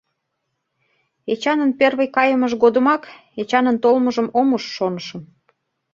[1.31, 3.03] Эчанын первый кайымыж годымак
[3.41, 5.21] «Эчанын толмыжым ом уж» шонышым.